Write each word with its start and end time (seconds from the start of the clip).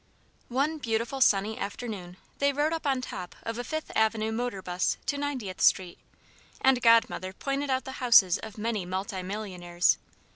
One 0.49 0.79
beautiful 0.79 1.21
sunny 1.21 1.59
afternoon 1.59 2.17
they 2.39 2.51
rode 2.51 2.73
up 2.73 2.87
on 2.87 3.01
top 3.01 3.35
of 3.43 3.59
a 3.59 3.63
Fifth 3.63 3.91
Avenue 3.95 4.31
motor 4.31 4.63
'bus 4.63 4.97
to 5.05 5.15
90th 5.15 5.61
Street, 5.61 5.99
and 6.59 6.81
Godmother 6.81 7.33
pointed 7.33 7.69
out 7.69 7.83
the 7.83 7.91
houses 8.01 8.39
of 8.39 8.57
many 8.57 8.83
multi 8.83 9.21
millionaires. 9.21 9.99